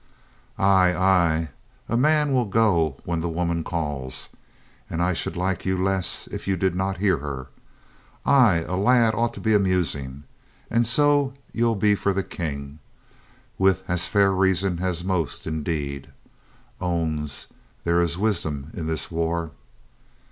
[0.57, 1.49] "Ay, ay;
[1.87, 4.29] a man will go when the woman calls.
[4.89, 7.49] And I should like you less if you did not hear her....
[8.25, 10.23] Ay, a lad ought to be amusing....
[10.71, 12.79] And so you'll be for the King.
[13.59, 16.09] With as fair reason as most, indeed....
[16.81, 17.49] Oons,
[17.83, 19.51] there is wisdom in this war.